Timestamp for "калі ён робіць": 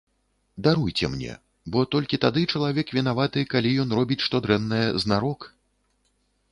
3.53-4.23